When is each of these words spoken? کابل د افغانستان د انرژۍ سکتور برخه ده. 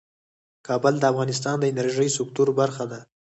کابل 0.67 0.93
د 0.99 1.03
افغانستان 1.11 1.55
د 1.59 1.63
انرژۍ 1.71 2.09
سکتور 2.17 2.47
برخه 2.59 2.83
ده. 2.91 2.99